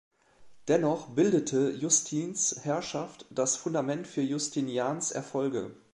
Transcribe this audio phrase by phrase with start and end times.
[0.67, 5.75] Dennoch bildete Justins Herrschaft das Fundament für Justinians Erfolge.